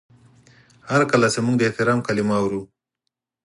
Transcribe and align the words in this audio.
هر 0.91 1.01
کله 1.11 1.27
چې 1.33 1.39
موږ 1.45 1.55
د 1.57 1.61
احترام 1.67 1.99
کلمه 2.07 2.35
اورو 2.41 2.61